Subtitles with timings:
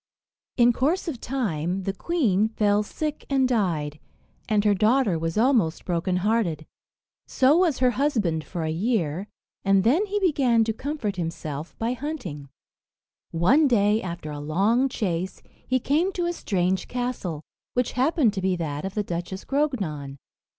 [0.57, 3.99] In course of time the queen fell sick and died,
[4.49, 6.65] and her daughter was almost broken hearted.
[7.27, 9.27] So was her husband for a year,
[9.63, 12.49] and then he began to comfort himself by hunting.
[13.29, 17.43] One day, after a long chase, he came to a strange castle,
[17.75, 20.17] which happened to be that of the Duchess Grognon.